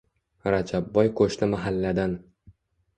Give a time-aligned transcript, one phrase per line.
[0.55, 2.21] Rajabboy qoʼshni mahalladan